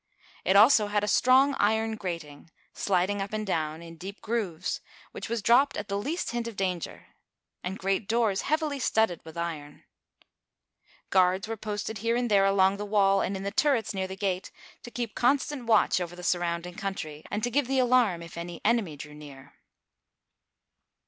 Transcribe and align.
It 0.43 0.55
also 0.55 0.87
had 0.87 1.03
a 1.03 1.07
strong 1.07 1.53
iron 1.59 1.95
grating, 1.95 2.49
sliding 2.73 3.21
up 3.21 3.33
and 3.33 3.45
down 3.45 3.83
in 3.83 3.97
deep 3.97 4.19
grooves, 4.19 4.81
which 5.11 5.29
was 5.29 5.43
dropped 5.43 5.77
at 5.77 5.89
the 5.89 5.95
least 5.99 6.31
hint 6.31 6.47
of 6.47 6.55
Digitized 6.55 6.57
by 6.57 6.73
Google 6.73 6.73
LOUIS 6.73 6.89
I. 6.89 7.67
(814 7.69 7.69
840) 7.69 7.69
85 7.69 7.75
danger, 7.77 7.77
and 7.77 7.79
grqat 7.79 8.07
doors 8.07 8.41
heavily 8.41 8.79
studded 8.79 9.21
with 9.23 9.37
iron. 9.37 9.83
Guards 11.11 11.47
were 11.47 11.55
posted 11.55 11.97
here 11.99 12.15
and 12.15 12.31
there 12.31 12.45
along 12.45 12.77
the 12.77 12.83
wall 12.85 13.21
and 13.21 13.37
in 13.37 13.43
the 13.43 13.51
turrets 13.51 13.93
near 13.93 14.07
the 14.07 14.15
gate, 14.17 14.49
to 14.81 14.89
keep 14.89 15.13
constant 15.13 15.65
watch 15.67 16.01
over 16.01 16.15
the 16.15 16.23
surrounding 16.23 16.73
country, 16.73 17.23
and 17.29 17.43
to 17.43 17.51
give 17.51 17.67
the 17.67 17.77
alarm 17.77 18.23
if 18.23 18.39
any 18.39 18.59
enemy 18.65 18.95
drew 18.97 19.13
near. 19.13 19.53